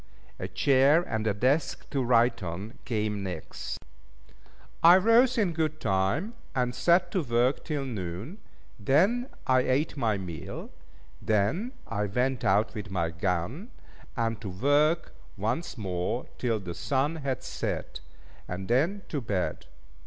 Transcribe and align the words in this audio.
A 0.39 0.47
chair, 0.47 1.03
and 1.03 1.27
a 1.27 1.33
desk 1.35 1.87
to 1.91 2.01
write 2.03 2.41
on, 2.41 2.79
came 2.85 3.21
next. 3.21 3.77
I 4.81 4.97
rose 4.97 5.37
in 5.37 5.53
good 5.53 5.79
time, 5.79 6.33
and 6.55 6.73
set 6.73 7.11
to 7.11 7.21
work 7.21 7.63
till 7.63 7.85
noon, 7.85 8.39
then 8.79 9.29
I 9.45 9.59
ate 9.59 9.95
my 9.97 10.17
meal, 10.17 10.71
then 11.21 11.73
I 11.85 12.05
went 12.07 12.43
out 12.43 12.73
with 12.73 12.89
my 12.89 13.11
gun, 13.11 13.69
and 14.17 14.41
to 14.41 14.49
work 14.49 15.13
once 15.37 15.77
more 15.77 16.25
till 16.39 16.59
the 16.59 16.73
sun 16.73 17.17
had 17.17 17.43
set; 17.43 17.99
and 18.47 18.67
then 18.67 19.03
to 19.09 19.21
bed. 19.21 19.67